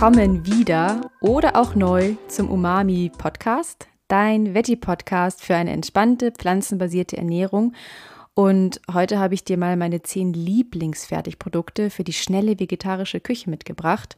[0.00, 7.16] willkommen wieder oder auch neu zum Umami Podcast, dein Veggie Podcast für eine entspannte pflanzenbasierte
[7.16, 7.72] Ernährung.
[8.34, 14.16] Und heute habe ich dir mal meine zehn Lieblingsfertigprodukte für die schnelle vegetarische Küche mitgebracht,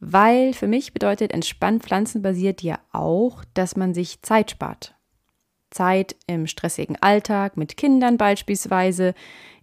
[0.00, 4.94] weil für mich bedeutet entspannt pflanzenbasiert ja auch, dass man sich Zeit spart.
[5.70, 9.14] Zeit im stressigen Alltag mit Kindern beispielsweise,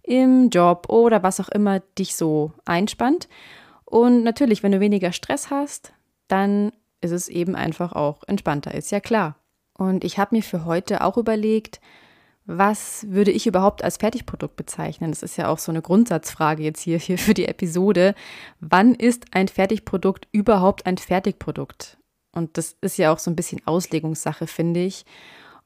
[0.02, 3.28] im Job oder was auch immer dich so einspannt.
[3.90, 5.92] Und natürlich, wenn du weniger Stress hast,
[6.28, 9.34] dann ist es eben einfach auch entspannter, ist ja klar.
[9.76, 11.80] Und ich habe mir für heute auch überlegt,
[12.46, 15.10] was würde ich überhaupt als Fertigprodukt bezeichnen?
[15.10, 18.14] Das ist ja auch so eine Grundsatzfrage jetzt hier, hier für die Episode.
[18.60, 21.98] Wann ist ein Fertigprodukt überhaupt ein Fertigprodukt?
[22.30, 25.04] Und das ist ja auch so ein bisschen Auslegungssache, finde ich.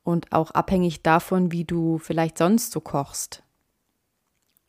[0.02, 3.42] Und auch abhängig davon, wie du vielleicht sonst so kochst.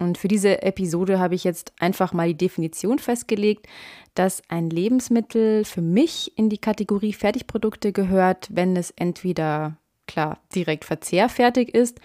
[0.06, 3.68] Und für diese Episode habe ich jetzt einfach mal die Definition festgelegt,
[4.14, 10.86] dass ein Lebensmittel für mich in die Kategorie Fertigprodukte gehört, wenn es entweder, klar, direkt
[10.86, 12.00] verzehrfertig ist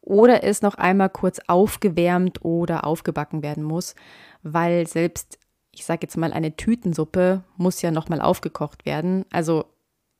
[0.00, 3.94] oder es noch einmal kurz aufgewärmt oder aufgebacken werden muss,
[4.42, 5.38] weil selbst,
[5.70, 9.26] ich sage jetzt mal, eine Tütensuppe muss ja nochmal aufgekocht werden.
[9.30, 9.64] Also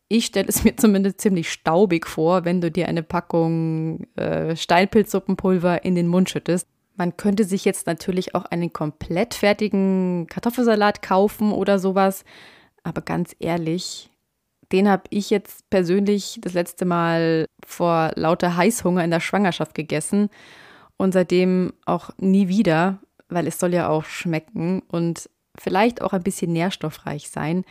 [0.08, 5.84] ich stelle es mir zumindest ziemlich staubig vor, wenn du dir eine Packung äh, Steinpilzsuppenpulver
[5.84, 6.68] in den Mund schüttest.
[6.96, 12.24] Man könnte sich jetzt natürlich auch einen komplett fertigen Kartoffelsalat kaufen oder sowas.
[12.84, 14.10] Aber ganz ehrlich,
[14.72, 20.30] den habe ich jetzt persönlich das letzte Mal vor lauter Heißhunger in der Schwangerschaft gegessen
[20.96, 22.98] und seitdem auch nie wieder,
[23.28, 27.64] weil es soll ja auch schmecken und vielleicht auch ein bisschen nährstoffreich sein.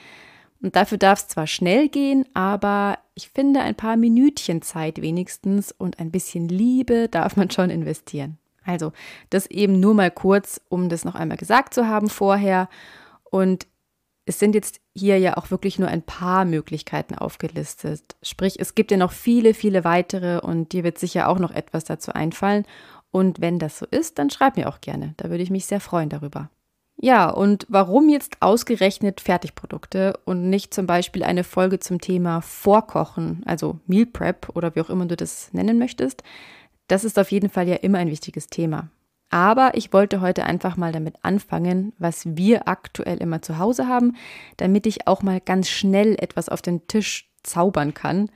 [0.62, 5.72] Und dafür darf es zwar schnell gehen, aber ich finde, ein paar Minütchen Zeit wenigstens
[5.72, 8.38] und ein bisschen Liebe darf man schon investieren.
[8.66, 8.92] Also
[9.30, 12.70] das eben nur mal kurz, um das noch einmal gesagt zu haben vorher.
[13.24, 13.68] Und
[14.26, 18.16] es sind jetzt hier ja auch wirklich nur ein paar Möglichkeiten aufgelistet.
[18.22, 21.84] Sprich, es gibt ja noch viele, viele weitere und dir wird sicher auch noch etwas
[21.84, 22.66] dazu einfallen.
[23.12, 25.14] Und wenn das so ist, dann schreib mir auch gerne.
[25.18, 26.50] Da würde ich mich sehr freuen darüber.
[26.98, 33.42] Ja, und warum jetzt ausgerechnet Fertigprodukte und nicht zum Beispiel eine Folge zum Thema Vorkochen,
[33.46, 36.24] also Meal Prep oder wie auch immer du das nennen möchtest?
[36.88, 38.90] Das ist auf jeden Fall ja immer ein wichtiges Thema.
[39.30, 44.16] Aber ich wollte heute einfach mal damit anfangen, was wir aktuell immer zu Hause haben,
[44.58, 48.30] damit ich auch mal ganz schnell etwas auf den Tisch zaubern kann,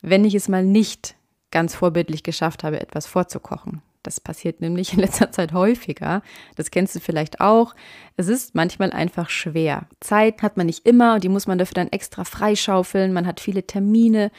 [0.00, 1.14] wenn ich es mal nicht
[1.52, 3.82] ganz vorbildlich geschafft habe, etwas vorzukochen.
[4.02, 6.22] Das passiert nämlich in letzter Zeit häufiger.
[6.56, 7.74] Das kennst du vielleicht auch.
[8.16, 9.86] Es ist manchmal einfach schwer.
[10.00, 13.12] Zeit hat man nicht immer und die muss man dafür dann extra freischaufeln.
[13.12, 14.32] Man hat viele Termine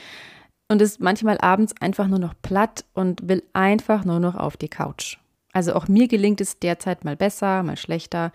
[0.67, 4.69] und ist manchmal abends einfach nur noch platt und will einfach nur noch auf die
[4.69, 5.17] Couch.
[5.51, 8.31] Also auch mir gelingt es derzeit mal besser, mal schlechter.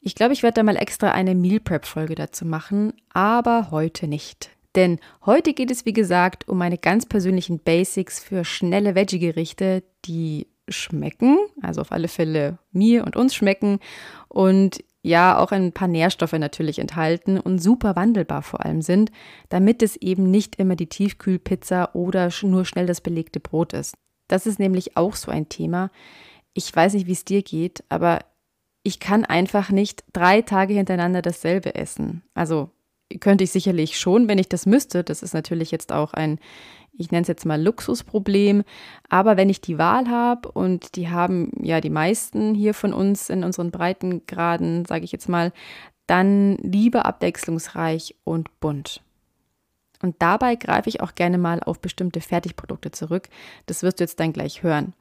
[0.00, 4.06] Ich glaube, ich werde da mal extra eine Meal Prep Folge dazu machen, aber heute
[4.06, 4.50] nicht.
[4.74, 10.48] Denn heute geht es, wie gesagt, um meine ganz persönlichen Basics für schnelle Veggie-Gerichte, die
[10.68, 13.78] schmecken, also auf alle Fälle mir und uns schmecken
[14.28, 19.12] und ja auch ein paar Nährstoffe natürlich enthalten und super wandelbar vor allem sind,
[19.50, 23.94] damit es eben nicht immer die Tiefkühlpizza oder nur schnell das belegte Brot ist.
[24.28, 25.90] Das ist nämlich auch so ein Thema.
[26.54, 28.20] Ich weiß nicht, wie es dir geht, aber
[28.82, 32.22] ich kann einfach nicht drei Tage hintereinander dasselbe essen.
[32.32, 32.70] Also
[33.20, 35.04] könnte ich sicherlich schon, wenn ich das müsste.
[35.04, 36.38] Das ist natürlich jetzt auch ein
[36.96, 38.64] ich nenne es jetzt mal Luxusproblem.
[39.08, 43.30] Aber wenn ich die Wahl habe und die haben ja die meisten hier von uns
[43.30, 45.52] in unseren Breitengraden, sage ich jetzt mal,
[46.06, 49.03] dann lieber abwechslungsreich und bunt.
[50.04, 53.30] Und dabei greife ich auch gerne mal auf bestimmte Fertigprodukte zurück.
[53.64, 54.92] Das wirst du jetzt dann gleich hören.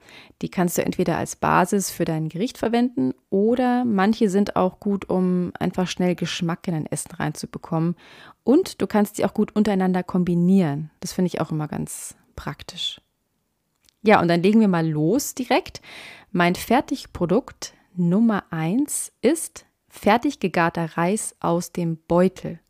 [0.41, 5.09] Die kannst du entweder als Basis für dein Gericht verwenden oder manche sind auch gut,
[5.09, 7.97] um einfach schnell Geschmack in dein Essen reinzubekommen.
[8.45, 10.89] Und du kannst sie auch gut untereinander kombinieren.
[11.01, 13.01] Das finde ich auch immer ganz praktisch.
[14.03, 15.81] Ja, und dann legen wir mal los direkt.
[16.31, 22.61] Mein Fertigprodukt Nummer 1 ist fertig gegarter Reis aus dem Beutel.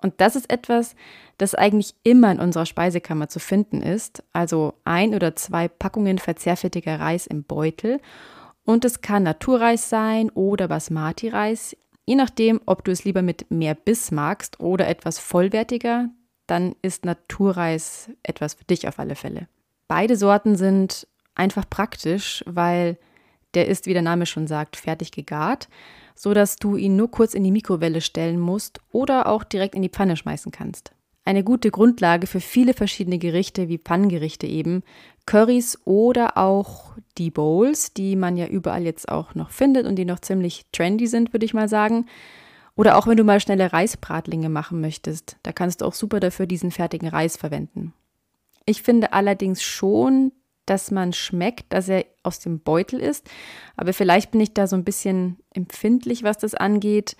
[0.00, 0.94] Und das ist etwas,
[1.38, 4.22] das eigentlich immer in unserer Speisekammer zu finden ist.
[4.32, 8.00] Also ein oder zwei Packungen verzehrfertiger Reis im Beutel.
[8.64, 11.76] Und es kann Naturreis sein oder Basmati-Reis.
[12.06, 16.08] Je nachdem, ob du es lieber mit mehr Biss magst oder etwas vollwertiger,
[16.46, 19.48] dann ist Naturreis etwas für dich auf alle Fälle.
[19.88, 22.98] Beide Sorten sind einfach praktisch, weil
[23.54, 25.68] der ist, wie der Name schon sagt, fertig gegart
[26.18, 29.82] so dass du ihn nur kurz in die Mikrowelle stellen musst oder auch direkt in
[29.82, 30.92] die Pfanne schmeißen kannst.
[31.24, 34.82] Eine gute Grundlage für viele verschiedene Gerichte wie Pannengerichte eben,
[35.26, 40.06] Currys oder auch die Bowls, die man ja überall jetzt auch noch findet und die
[40.06, 42.06] noch ziemlich trendy sind, würde ich mal sagen.
[42.74, 46.46] Oder auch wenn du mal schnelle Reisbratlinge machen möchtest, da kannst du auch super dafür
[46.46, 47.92] diesen fertigen Reis verwenden.
[48.64, 50.32] Ich finde allerdings schon,
[50.70, 53.28] dass man schmeckt, dass er aus dem Beutel ist,
[53.76, 57.16] aber vielleicht bin ich da so ein bisschen empfindlich, was das angeht.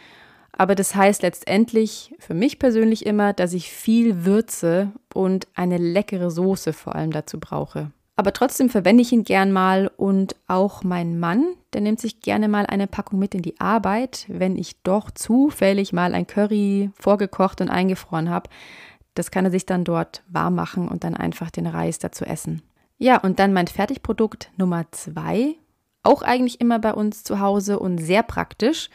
[0.52, 6.30] Aber das heißt letztendlich für mich persönlich immer, dass ich viel Würze und eine leckere
[6.30, 7.92] Soße vor allem dazu brauche.
[8.18, 12.48] Aber trotzdem verwende ich ihn gern mal und auch mein Mann, der nimmt sich gerne
[12.48, 17.60] mal eine Packung mit in die Arbeit, wenn ich doch zufällig mal ein Curry vorgekocht
[17.60, 18.50] und eingefroren habe.
[19.14, 22.62] Das kann er sich dann dort warm machen und dann einfach den Reis dazu essen.
[22.98, 25.54] Ja, und dann mein Fertigprodukt Nummer zwei,
[26.02, 28.90] auch eigentlich immer bei uns zu Hause und sehr praktisch,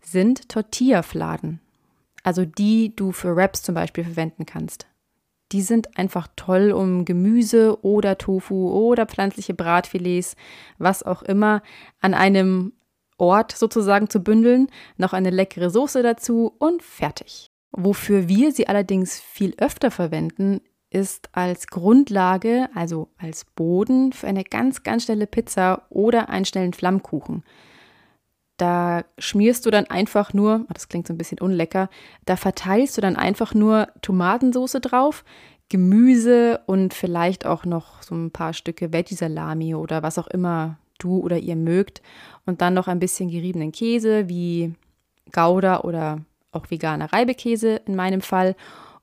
[0.00, 1.60] sind Tortilla-Fladen.
[2.22, 4.86] Also die du für Wraps zum Beispiel verwenden kannst.
[5.52, 10.36] Die sind einfach toll, um Gemüse oder Tofu oder pflanzliche Bratfilets,
[10.78, 11.62] was auch immer,
[12.00, 12.72] an einem
[13.18, 17.48] Ort sozusagen zu bündeln, noch eine leckere Soße dazu und fertig.
[17.72, 24.44] Wofür wir sie allerdings viel öfter verwenden, ist als Grundlage, also als Boden für eine
[24.44, 27.44] ganz, ganz schnelle Pizza oder einen schnellen Flammkuchen.
[28.56, 31.88] Da schmierst du dann einfach nur, oh, das klingt so ein bisschen unlecker,
[32.26, 35.24] da verteilst du dann einfach nur Tomatensauce drauf,
[35.70, 41.20] Gemüse und vielleicht auch noch so ein paar Stücke Veggie-Salami oder was auch immer du
[41.20, 42.02] oder ihr mögt.
[42.44, 44.74] Und dann noch ein bisschen geriebenen Käse wie
[45.32, 46.20] Gouda oder
[46.52, 48.56] auch veganer Reibekäse in meinem Fall.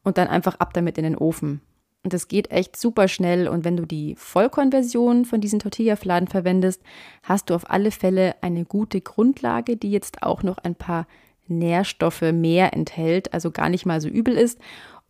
[0.03, 1.61] Und dann einfach ab damit in den Ofen.
[2.07, 3.49] Und das geht echt super schnell.
[3.49, 6.81] Und wenn du die Vollkornversion von diesen Tortilla-Fladen verwendest,
[7.21, 11.05] hast du auf alle Fälle eine gute Grundlage, die jetzt auch noch ein paar
[11.49, 14.57] Nährstoffe mehr enthält, also gar nicht mal so übel ist.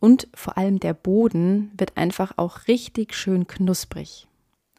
[0.00, 4.26] Und vor allem der Boden wird einfach auch richtig schön knusprig.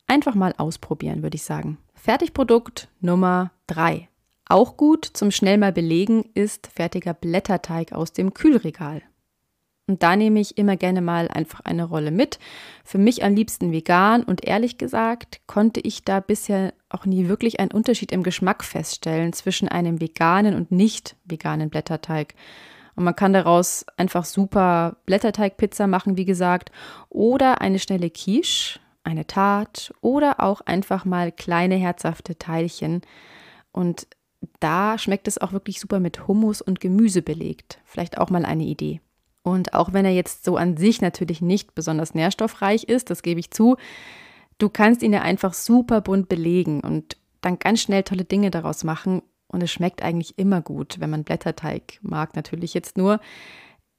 [0.06, 1.78] Einfach mal ausprobieren, würde ich sagen.
[1.94, 4.10] Fertigprodukt Nummer 3.
[4.44, 9.04] Auch gut zum schnell mal belegen ist fertiger Blätterteig aus dem Kühlregal.
[9.90, 12.38] Und da nehme ich immer gerne mal einfach eine Rolle mit.
[12.84, 17.60] Für mich am liebsten vegan und ehrlich gesagt konnte ich da bisher auch nie wirklich
[17.60, 22.36] einen Unterschied im Geschmack feststellen zwischen einem veganen und nicht veganen Blätterteig.
[22.96, 26.72] Und man kann daraus einfach super Blätterteigpizza machen, wie gesagt,
[27.10, 33.02] oder eine schnelle Quiche, eine Tart oder auch einfach mal kleine herzhafte Teilchen.
[33.72, 34.06] Und
[34.60, 37.80] da schmeckt es auch wirklich super mit Hummus und Gemüse belegt.
[37.86, 39.02] Vielleicht auch mal eine Idee.
[39.44, 43.40] Und auch wenn er jetzt so an sich natürlich nicht besonders nährstoffreich ist, das gebe
[43.40, 43.78] ich zu,
[44.58, 48.84] du kannst ihn ja einfach super bunt belegen und dann ganz schnell tolle Dinge daraus
[48.84, 49.22] machen.
[49.48, 53.20] Und es schmeckt eigentlich immer gut, wenn man Blätterteig mag, natürlich jetzt nur.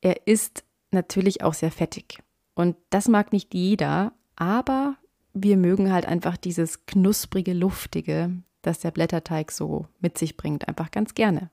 [0.01, 2.19] Er ist natürlich auch sehr fettig.
[2.55, 4.97] Und das mag nicht jeder, aber
[5.33, 8.31] wir mögen halt einfach dieses knusprige, luftige,
[8.63, 11.51] das der Blätterteig so mit sich bringt, einfach ganz gerne.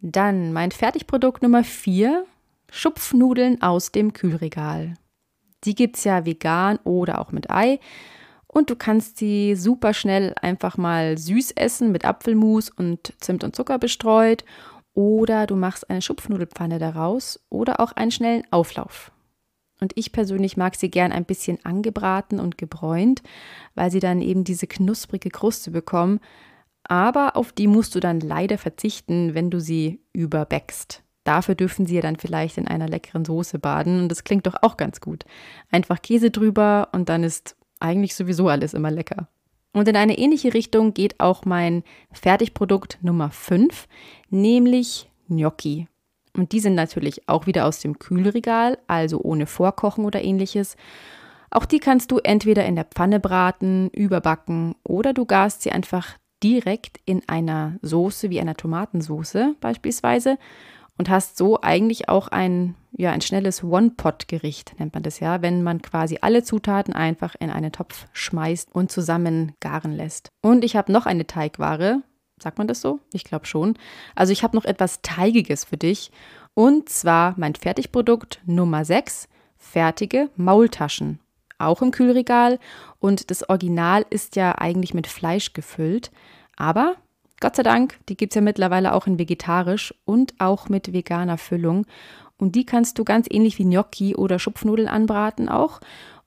[0.00, 2.26] Dann mein Fertigprodukt Nummer 4
[2.74, 4.94] Schupfnudeln aus dem Kühlregal.
[5.64, 7.78] Die gibt es ja vegan oder auch mit Ei.
[8.46, 13.54] Und du kannst sie super schnell einfach mal süß essen mit Apfelmus und Zimt und
[13.54, 14.46] Zucker bestreut.
[14.94, 19.12] Oder du machst eine Schupfnudelpfanne daraus oder auch einen schnellen Auflauf.
[19.78, 23.22] Und ich persönlich mag sie gern ein bisschen angebraten und gebräunt,
[23.74, 26.20] weil sie dann eben diese knusprige Kruste bekommen.
[26.84, 31.02] Aber auf die musst du dann leider verzichten, wenn du sie überbackst.
[31.24, 34.56] Dafür dürfen Sie ja dann vielleicht in einer leckeren Soße baden und das klingt doch
[34.62, 35.24] auch ganz gut.
[35.70, 39.28] Einfach Käse drüber und dann ist eigentlich sowieso alles immer lecker.
[39.72, 43.88] Und in eine ähnliche Richtung geht auch mein Fertigprodukt Nummer 5,
[44.30, 45.88] nämlich Gnocchi.
[46.36, 50.76] Und die sind natürlich auch wieder aus dem Kühlregal, also ohne Vorkochen oder ähnliches.
[51.50, 56.16] Auch die kannst du entweder in der Pfanne braten, überbacken oder du garst sie einfach
[56.42, 60.38] direkt in einer Soße wie einer Tomatensoße beispielsweise
[61.02, 65.64] und hast so eigentlich auch ein, ja, ein schnelles One-Pot-Gericht, nennt man das ja, wenn
[65.64, 70.28] man quasi alle Zutaten einfach in einen Topf schmeißt und zusammen garen lässt.
[70.42, 72.02] Und ich habe noch eine Teigware,
[72.40, 73.00] sagt man das so?
[73.12, 73.74] Ich glaube schon.
[74.14, 76.12] Also ich habe noch etwas Teigiges für dich
[76.54, 81.18] und zwar mein Fertigprodukt Nummer 6, fertige Maultaschen.
[81.58, 82.60] Auch im Kühlregal
[83.00, 86.12] und das Original ist ja eigentlich mit Fleisch gefüllt,
[86.56, 86.94] aber
[87.42, 91.38] Gott sei Dank, die gibt es ja mittlerweile auch in vegetarisch und auch mit veganer
[91.38, 91.86] Füllung.
[92.36, 95.80] Und die kannst du ganz ähnlich wie Gnocchi oder Schupfnudeln anbraten auch.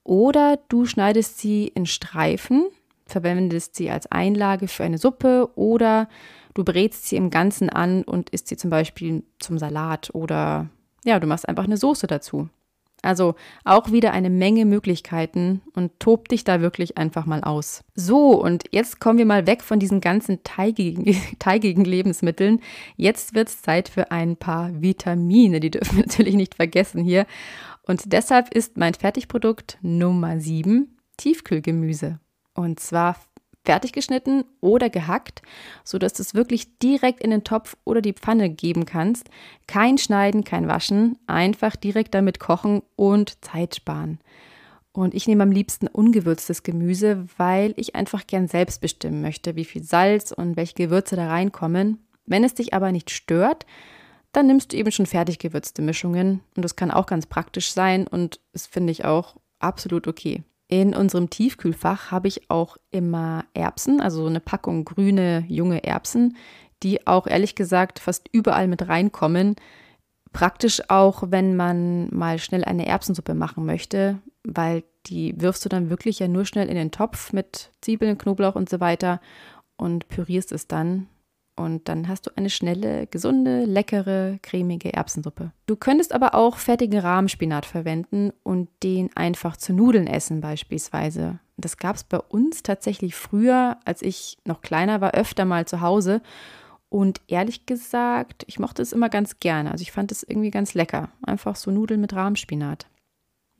[0.03, 2.65] Oder du schneidest sie in Streifen,
[3.05, 6.09] verwendest sie als Einlage für eine Suppe oder
[6.53, 10.67] du brätst sie im Ganzen an und isst sie zum Beispiel zum Salat oder
[11.05, 12.49] ja, du machst einfach eine Soße dazu.
[13.05, 17.83] Also auch wieder eine Menge Möglichkeiten und tob dich da wirklich einfach mal aus.
[17.93, 22.61] So, und jetzt kommen wir mal weg von diesen ganzen teigigen, teigigen Lebensmitteln.
[22.97, 25.59] Jetzt wird es Zeit für ein paar Vitamine.
[25.59, 27.25] Die dürfen wir natürlich nicht vergessen hier.
[27.83, 32.19] Und deshalb ist mein Fertigprodukt Nummer 7 Tiefkühlgemüse.
[32.53, 33.15] Und zwar
[33.65, 35.41] fertig geschnitten oder gehackt,
[35.83, 39.29] sodass du es wirklich direkt in den Topf oder die Pfanne geben kannst.
[39.67, 44.19] Kein Schneiden, kein Waschen, einfach direkt damit kochen und Zeit sparen.
[44.91, 49.65] Und ich nehme am liebsten ungewürztes Gemüse, weil ich einfach gern selbst bestimmen möchte, wie
[49.65, 51.99] viel Salz und welche Gewürze da reinkommen.
[52.25, 53.65] Wenn es dich aber nicht stört,
[54.31, 58.07] dann nimmst du eben schon fertig gewürzte Mischungen und das kann auch ganz praktisch sein
[58.07, 60.43] und das finde ich auch absolut okay.
[60.75, 66.35] In unserem Tiefkühlfach habe ich auch immer Erbsen, also eine Packung grüne junge Erbsen,
[66.83, 69.55] die auch ehrlich gesagt fast überall mit reinkommen.
[70.33, 75.89] Praktisch auch, wenn man mal schnell eine Erbsensuppe machen möchte, weil die wirfst du dann
[75.89, 79.21] wirklich ja nur schnell in den Topf mit Zwiebeln, Knoblauch und so weiter
[79.77, 81.07] und pürierst es dann
[81.55, 85.51] und dann hast du eine schnelle, gesunde, leckere, cremige Erbsensuppe.
[85.67, 91.39] Du könntest aber auch fertigen Rahmspinat verwenden und den einfach zu Nudeln essen beispielsweise.
[91.57, 95.79] Das gab es bei uns tatsächlich früher, als ich noch kleiner war, öfter mal zu
[95.81, 96.21] Hause.
[96.89, 99.71] Und ehrlich gesagt, ich mochte es immer ganz gerne.
[99.71, 101.09] Also ich fand es irgendwie ganz lecker.
[101.25, 102.87] Einfach so Nudeln mit Rahmspinat.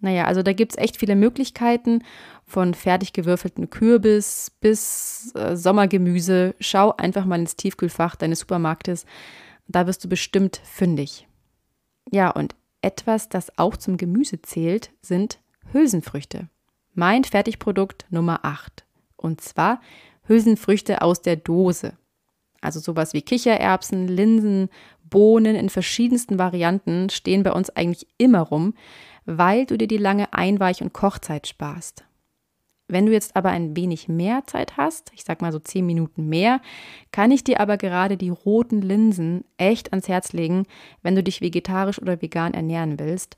[0.06, 2.04] Naja, also da gibt es echt viele Möglichkeiten,
[2.46, 6.54] von fertig gewürfelten Kürbis bis äh, Sommergemüse.
[6.60, 9.08] Schau einfach mal ins Tiefkühlfach deines Supermarktes.
[9.68, 11.28] Da wirst du bestimmt fündig.
[12.12, 15.40] Ja, und etwas, das auch zum Gemüse zählt, sind
[15.74, 16.50] Hülsenfrüchte.
[16.94, 18.86] Mein Fertigprodukt Nummer 8.
[19.18, 19.82] Und zwar
[20.28, 21.94] Hülsenfrüchte aus der Dose.
[22.62, 24.70] Also sowas wie Kichererbsen, Linsen,
[25.04, 28.76] Bohnen in verschiedensten Varianten stehen bei uns eigentlich immer rum
[29.26, 32.06] weil du dir die lange Einweich- und Kochzeit sparst.
[32.88, 36.30] Wenn du jetzt aber ein wenig mehr Zeit hast, ich sag mal so zehn Minuten
[36.30, 36.62] mehr,
[37.12, 40.68] kann ich dir aber gerade die roten Linsen echt ans Herz legen,
[41.02, 43.38] wenn du dich vegetarisch oder vegan ernähren willst,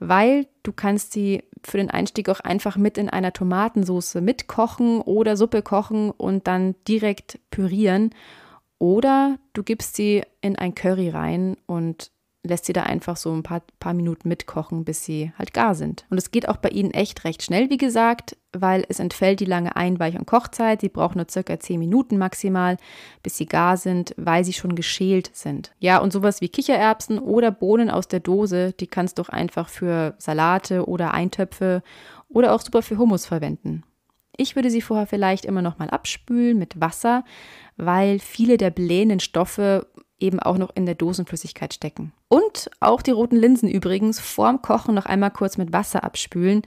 [0.00, 5.36] weil du kannst sie für den Einstieg auch einfach mit in einer Tomatensauce mitkochen oder
[5.36, 8.10] Suppe kochen und dann direkt pürieren
[8.78, 12.10] oder du gibst sie in ein Curry rein und
[12.44, 16.06] lässt sie da einfach so ein paar, paar Minuten mitkochen, bis sie halt gar sind.
[16.08, 19.44] Und es geht auch bei ihnen echt recht schnell, wie gesagt, weil es entfällt die
[19.44, 20.80] lange Einweich- und Kochzeit.
[20.80, 22.76] Sie brauchen nur circa 10 Minuten maximal,
[23.22, 25.72] bis sie gar sind, weil sie schon geschält sind.
[25.78, 29.68] Ja, und sowas wie Kichererbsen oder Bohnen aus der Dose, die kannst du auch einfach
[29.68, 31.82] für Salate oder Eintöpfe
[32.28, 33.82] oder auch super für Hummus verwenden.
[34.40, 37.24] Ich würde sie vorher vielleicht immer noch mal abspülen mit Wasser,
[37.78, 39.86] weil viele der blähenden Stoffe
[40.20, 42.12] eben auch noch in der Dosenflüssigkeit stecken.
[42.28, 46.62] Und auch die roten Linsen übrigens vorm Kochen noch einmal kurz mit Wasser abspülen.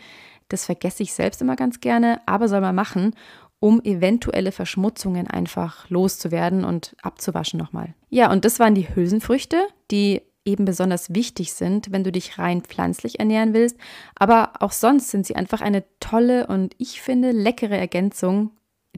[0.48, 3.14] Das vergesse ich selbst immer ganz gerne, aber soll man machen,
[3.60, 7.94] um eventuelle Verschmutzungen einfach loszuwerden und abzuwaschen nochmal.
[8.10, 12.62] Ja, und das waren die Hülsenfrüchte, die eben besonders wichtig sind, wenn du dich rein
[12.62, 13.78] pflanzlich ernähren willst.
[14.16, 18.52] Aber auch sonst sind sie einfach eine tolle und ich finde leckere Ergänzung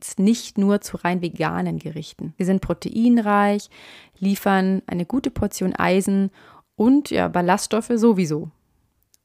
[0.04, 2.34] jetzt nicht nur zu rein veganen Gerichten.
[2.38, 3.70] Sie sind proteinreich,
[4.20, 6.30] liefern eine gute Portion Eisen
[6.76, 8.52] und ja, Ballaststoffe sowieso.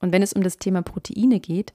[0.01, 1.73] Und wenn es um das Thema Proteine geht,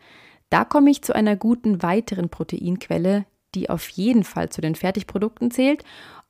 [0.49, 5.51] da komme ich zu einer guten weiteren Proteinquelle, die auf jeden Fall zu den Fertigprodukten
[5.51, 5.83] zählt,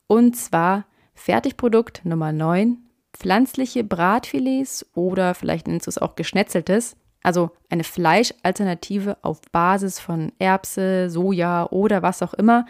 [0.07, 2.77] und zwar Fertigprodukt Nummer 9,
[3.13, 10.31] pflanzliche Bratfilets oder vielleicht nennst du es auch geschnetzeltes, also eine Fleischalternative auf Basis von
[10.39, 12.65] Erbse, Soja oder was auch immer,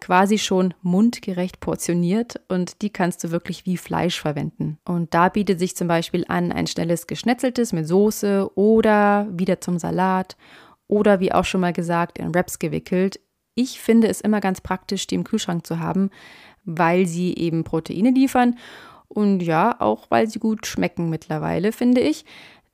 [0.00, 4.78] quasi schon mundgerecht portioniert und die kannst du wirklich wie Fleisch verwenden.
[4.84, 9.78] Und da bietet sich zum Beispiel an ein schnelles Geschnetzeltes mit Soße oder wieder zum
[9.78, 10.36] Salat
[10.88, 13.20] oder wie auch schon mal gesagt in Wraps gewickelt.
[13.54, 16.10] Ich finde es immer ganz praktisch, die im Kühlschrank zu haben,
[16.64, 18.56] weil sie eben Proteine liefern
[19.06, 22.24] und ja, auch weil sie gut schmecken mittlerweile, finde ich.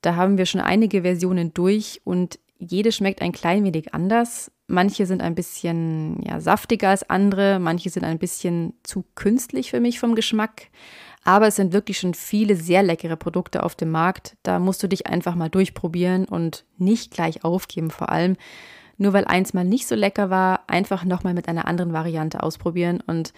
[0.01, 4.51] Da haben wir schon einige Versionen durch und jede schmeckt ein klein wenig anders.
[4.67, 9.81] Manche sind ein bisschen ja, saftiger als andere, manche sind ein bisschen zu künstlich für
[9.81, 10.69] mich vom Geschmack.
[11.25, 14.37] Aber es sind wirklich schon viele sehr leckere Produkte auf dem Markt.
[14.43, 18.37] Da musst du dich einfach mal durchprobieren und nicht gleich aufgeben vor allem.
[18.99, 23.03] Nur weil eins mal nicht so lecker war, einfach nochmal mit einer anderen Variante ausprobieren.
[23.07, 23.33] Und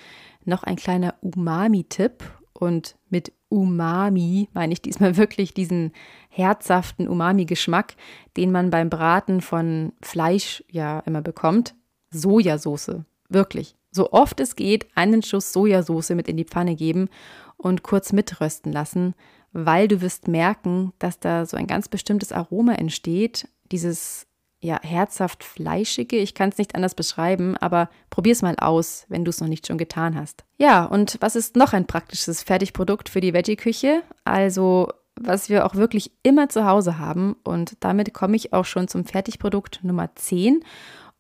[0.45, 2.25] noch ein kleiner Umami-Tipp.
[2.61, 5.93] Und mit Umami meine ich diesmal wirklich diesen
[6.29, 7.97] herzhaften Umami-Geschmack,
[8.37, 11.75] den man beim Braten von Fleisch ja immer bekommt.
[12.11, 13.02] Sojasauce.
[13.29, 13.75] Wirklich.
[13.90, 17.09] So oft es geht, einen Schuss Sojasauce mit in die Pfanne geben
[17.57, 19.14] und kurz mitrösten lassen,
[19.52, 24.26] weil du wirst merken, dass da so ein ganz bestimmtes Aroma entsteht, dieses
[24.61, 26.17] ja, herzhaft fleischige.
[26.17, 29.49] Ich kann es nicht anders beschreiben, aber probier es mal aus, wenn du es noch
[29.49, 30.45] nicht schon getan hast.
[30.59, 34.02] Ja, und was ist noch ein praktisches Fertigprodukt für die Veggie-Küche?
[34.25, 37.37] Also, was wir auch wirklich immer zu Hause haben.
[37.43, 40.62] Und damit komme ich auch schon zum Fertigprodukt Nummer 10.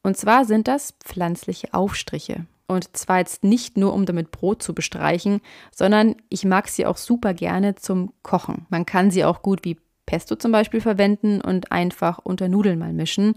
[0.02, 2.46] Und zwar sind das pflanzliche Aufstriche.
[2.66, 5.40] Und zwar jetzt nicht nur, um damit Brot zu bestreichen,
[5.74, 8.66] sondern ich mag sie auch super gerne zum Kochen.
[8.68, 9.78] Man kann sie auch gut wie
[10.10, 13.34] Pesto zum Beispiel verwenden und einfach unter Nudeln mal mischen.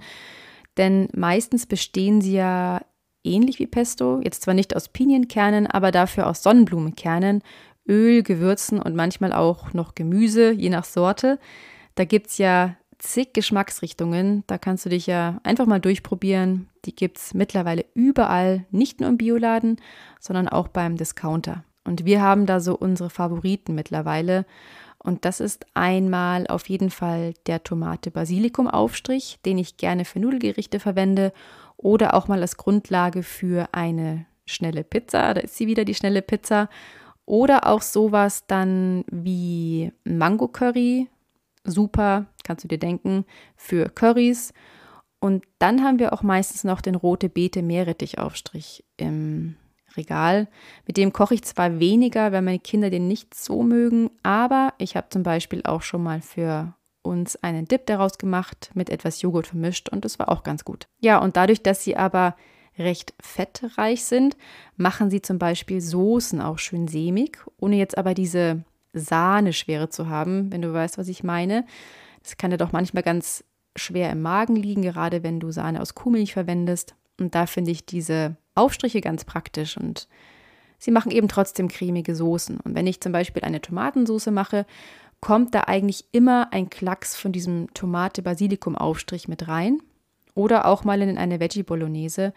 [0.75, 2.81] Denn meistens bestehen sie ja
[3.23, 7.43] ähnlich wie Pesto, jetzt zwar nicht aus Pinienkernen, aber dafür aus Sonnenblumenkernen,
[7.87, 11.37] Öl, Gewürzen und manchmal auch noch Gemüse, je nach Sorte.
[11.93, 14.43] Da gibt es ja zig Geschmacksrichtungen.
[14.47, 16.69] Da kannst du dich ja einfach mal durchprobieren.
[16.85, 19.79] Die gibt es mittlerweile überall, nicht nur im Bioladen,
[20.19, 21.65] sondern auch beim Discounter.
[21.83, 24.47] Und wir haben da so unsere Favoriten mittlerweile.
[25.03, 31.33] Und das ist einmal auf jeden Fall der Tomate-Basilikum-Aufstrich, den ich gerne für Nudelgerichte verwende
[31.75, 35.33] oder auch mal als Grundlage für eine schnelle Pizza.
[35.33, 36.69] Da ist sie wieder, die schnelle Pizza.
[37.25, 41.09] Oder auch sowas dann wie Mango Curry.
[41.65, 44.53] Super, kannst du dir denken, für Currys.
[45.19, 49.55] Und dann haben wir auch meistens noch den rote Beete Meerrettichaufstrich im
[49.95, 50.47] Regal.
[50.87, 54.95] Mit dem koche ich zwar weniger, weil meine Kinder den nicht so mögen, aber ich
[54.95, 56.73] habe zum Beispiel auch schon mal für
[57.03, 60.87] uns einen Dip daraus gemacht, mit etwas Joghurt vermischt und das war auch ganz gut.
[61.01, 62.35] Ja, und dadurch, dass sie aber
[62.77, 64.35] recht fettreich sind,
[64.77, 70.51] machen sie zum Beispiel Soßen auch schön sämig, ohne jetzt aber diese Sahneschwere zu haben,
[70.51, 71.65] wenn du weißt, was ich meine.
[72.23, 73.43] Das kann ja doch manchmal ganz
[73.75, 76.95] schwer im Magen liegen, gerade wenn du Sahne aus Kuhmilch verwendest.
[77.19, 80.07] Und da finde ich diese Aufstriche ganz praktisch und
[80.77, 82.59] sie machen eben trotzdem cremige Soßen.
[82.59, 84.65] Und wenn ich zum Beispiel eine Tomatensauce mache,
[85.21, 89.81] kommt da eigentlich immer ein Klacks von diesem Tomate-Basilikum-Aufstrich mit rein.
[90.35, 92.33] Oder auch mal in eine Veggie-Bolognese.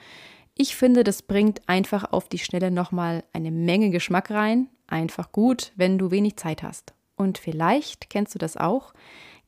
[0.55, 4.69] Ich finde, das bringt einfach auf die Schnelle nochmal eine Menge Geschmack rein.
[4.87, 6.95] Einfach gut, wenn du wenig Zeit hast.
[7.17, 8.95] Und vielleicht kennst du das auch.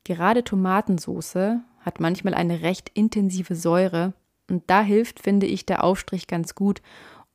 [0.03, 4.13] Gerade Tomatensauce hat manchmal eine recht intensive Säure
[4.49, 6.81] und da hilft, finde ich, der Aufstrich ganz gut,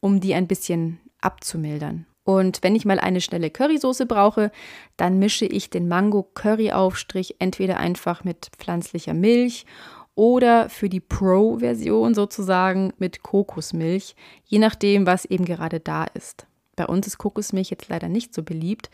[0.00, 2.06] um die ein bisschen abzumildern.
[2.24, 4.50] Und wenn ich mal eine schnelle Currysoße brauche,
[4.96, 9.66] dann mische ich den Mango-Curry-Aufstrich entweder einfach mit pflanzlicher Milch
[10.14, 16.46] oder für die Pro-Version sozusagen mit Kokosmilch, je nachdem, was eben gerade da ist.
[16.76, 18.90] Bei uns ist Kokosmilch jetzt leider nicht so beliebt,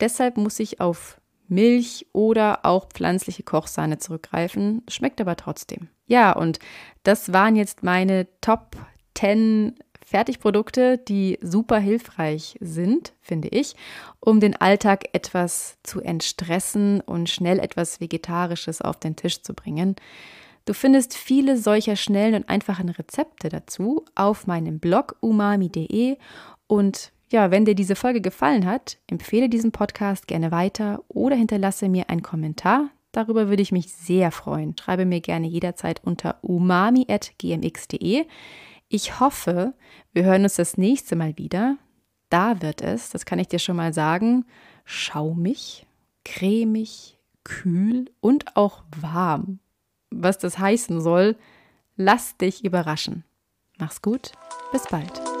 [0.00, 5.88] deshalb muss ich auf Milch oder auch pflanzliche Kochsahne zurückgreifen, schmeckt aber trotzdem.
[6.06, 6.58] Ja, und
[7.02, 8.76] das waren jetzt meine Top
[9.14, 13.74] 10 Fertigprodukte, die super hilfreich sind, finde ich,
[14.20, 19.96] um den Alltag etwas zu entstressen und schnell etwas Vegetarisches auf den Tisch zu bringen.
[20.66, 26.16] Du findest viele solcher schnellen und einfachen Rezepte dazu auf meinem Blog umami.de
[26.66, 31.88] und ja, wenn dir diese Folge gefallen hat, empfehle diesen Podcast gerne weiter oder hinterlasse
[31.88, 32.90] mir einen Kommentar.
[33.10, 34.76] Darüber würde ich mich sehr freuen.
[34.78, 38.24] Schreibe mir gerne jederzeit unter umami.gmx.de.
[38.88, 39.74] Ich hoffe,
[40.12, 41.76] wir hören uns das nächste Mal wieder.
[42.30, 44.44] Da wird es, das kann ich dir schon mal sagen,
[44.84, 45.86] schaumig,
[46.24, 49.58] cremig, kühl und auch warm.
[50.10, 51.34] Was das heißen soll,
[51.96, 53.24] lass dich überraschen.
[53.76, 54.30] Mach's gut,
[54.70, 55.33] bis bald.